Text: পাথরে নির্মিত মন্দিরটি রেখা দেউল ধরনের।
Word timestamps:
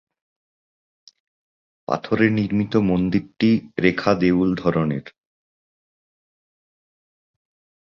পাথরে 1.87 2.27
নির্মিত 2.29 2.73
মন্দিরটি 2.89 3.49
রেখা 3.79 4.11
দেউল 4.15 4.49
ধরনের। 4.55 5.05